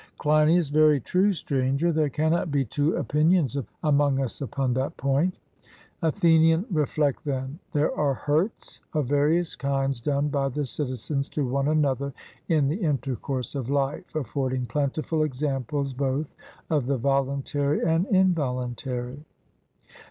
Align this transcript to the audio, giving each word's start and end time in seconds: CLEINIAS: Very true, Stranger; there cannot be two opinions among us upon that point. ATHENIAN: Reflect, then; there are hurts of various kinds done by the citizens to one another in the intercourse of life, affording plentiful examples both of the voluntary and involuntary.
CLEINIAS: 0.17 0.69
Very 0.71 0.99
true, 0.99 1.31
Stranger; 1.31 1.91
there 1.91 2.09
cannot 2.09 2.49
be 2.49 2.65
two 2.65 2.95
opinions 2.95 3.55
among 3.83 4.19
us 4.19 4.41
upon 4.41 4.73
that 4.73 4.97
point. 4.97 5.37
ATHENIAN: 6.01 6.65
Reflect, 6.71 7.23
then; 7.23 7.59
there 7.71 7.95
are 7.95 8.15
hurts 8.15 8.79
of 8.93 9.05
various 9.05 9.55
kinds 9.55 10.01
done 10.01 10.29
by 10.29 10.49
the 10.49 10.65
citizens 10.65 11.29
to 11.29 11.47
one 11.47 11.67
another 11.67 12.13
in 12.49 12.67
the 12.67 12.77
intercourse 12.77 13.53
of 13.53 13.69
life, 13.69 14.15
affording 14.15 14.65
plentiful 14.65 15.21
examples 15.21 15.93
both 15.93 16.33
of 16.71 16.87
the 16.87 16.97
voluntary 16.97 17.85
and 17.85 18.07
involuntary. 18.07 19.23